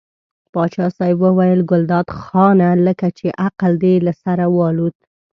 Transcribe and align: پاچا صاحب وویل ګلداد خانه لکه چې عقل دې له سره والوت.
پاچا 0.53 0.87
صاحب 0.97 1.17
وویل 1.23 1.61
ګلداد 1.71 2.07
خانه 2.19 2.69
لکه 2.87 3.07
چې 3.17 3.27
عقل 3.45 3.71
دې 3.83 3.93
له 4.05 4.13
سره 4.23 4.45
والوت. 4.57 4.97